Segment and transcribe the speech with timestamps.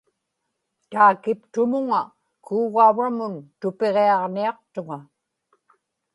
[0.91, 2.01] taakiptumuŋa
[2.45, 4.99] kuugauramun tupiġiaġniaqtuŋa